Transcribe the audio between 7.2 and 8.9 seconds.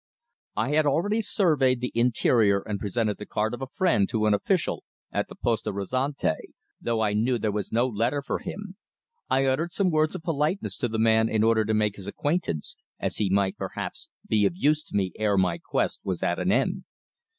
there was no letter for him.